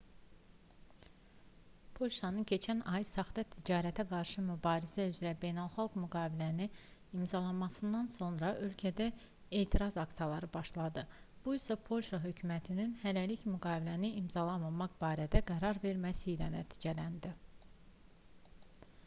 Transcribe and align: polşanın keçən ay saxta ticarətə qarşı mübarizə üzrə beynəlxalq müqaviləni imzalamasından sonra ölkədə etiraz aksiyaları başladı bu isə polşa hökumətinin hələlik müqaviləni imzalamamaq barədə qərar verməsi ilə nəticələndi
polşanın 1.97 2.45
keçən 2.51 2.79
ay 2.91 3.03
saxta 3.07 3.41
ticarətə 3.55 4.05
qarşı 4.13 4.43
mübarizə 4.45 5.03
üzrə 5.09 5.33
beynəlxalq 5.43 5.97
müqaviləni 6.05 6.67
imzalamasından 7.19 8.09
sonra 8.15 8.49
ölkədə 8.69 9.09
etiraz 9.59 9.97
aksiyaları 10.05 10.49
başladı 10.57 11.03
bu 11.45 11.53
isə 11.59 11.77
polşa 11.91 12.21
hökumətinin 12.25 12.95
hələlik 13.03 13.43
müqaviləni 13.51 14.11
imzalamamaq 14.23 14.97
barədə 15.05 15.43
qərar 15.53 15.81
verməsi 15.85 16.33
ilə 16.37 16.49
nəticələndi 16.57 17.35